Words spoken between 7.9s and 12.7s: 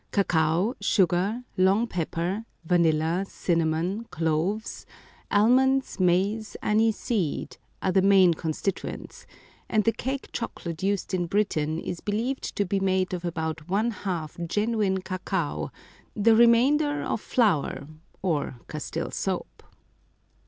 the main constituents, and the cake chocolate used in Britain is believed to